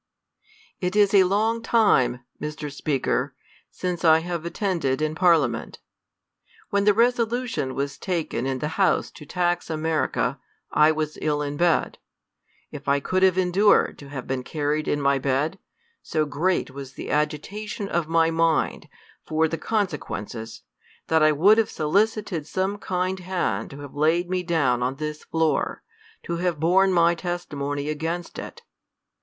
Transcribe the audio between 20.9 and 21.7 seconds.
that I would have